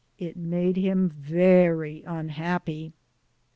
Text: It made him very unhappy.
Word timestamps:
It 0.17 0.35
made 0.35 0.77
him 0.77 1.09
very 1.09 2.01
unhappy. 2.07 2.93